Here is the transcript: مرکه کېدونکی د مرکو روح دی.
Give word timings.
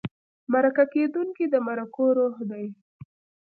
مرکه 0.51 0.85
کېدونکی 0.93 1.45
د 1.49 1.55
مرکو 1.67 2.05
روح 2.17 2.35
دی. 2.49 2.65